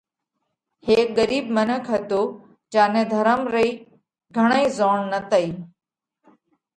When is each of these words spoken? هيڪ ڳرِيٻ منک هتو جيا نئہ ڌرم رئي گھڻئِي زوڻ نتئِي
هيڪ 0.87 1.07
ڳرِيٻ 1.17 1.45
منک 1.55 1.83
هتو 1.93 2.21
جيا 2.71 2.85
نئہ 2.93 3.03
ڌرم 3.11 3.41
رئي 3.55 3.71
گھڻئِي 4.35 4.65
زوڻ 4.77 4.97
نتئِي 5.11 5.47